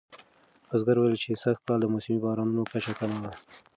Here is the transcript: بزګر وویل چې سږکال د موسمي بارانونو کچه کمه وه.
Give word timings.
بزګر 0.67 0.97
وویل 0.97 1.21
چې 1.23 1.39
سږکال 1.43 1.79
د 1.81 1.85
موسمي 1.93 2.17
بارانونو 2.23 2.61
کچه 2.71 2.91
کمه 2.99 3.17
وه. 3.21 3.31